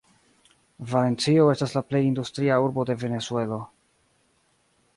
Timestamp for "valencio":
0.93-1.43